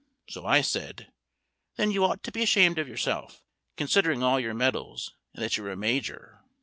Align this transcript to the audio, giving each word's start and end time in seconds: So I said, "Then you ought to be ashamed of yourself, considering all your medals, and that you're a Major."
So 0.27 0.47
I 0.47 0.61
said, 0.61 1.11
"Then 1.75 1.91
you 1.91 2.03
ought 2.03 2.23
to 2.23 2.31
be 2.31 2.41
ashamed 2.41 2.79
of 2.79 2.87
yourself, 2.87 3.43
considering 3.77 4.23
all 4.23 4.39
your 4.39 4.55
medals, 4.55 5.13
and 5.35 5.43
that 5.43 5.57
you're 5.57 5.71
a 5.71 5.77
Major." 5.77 6.41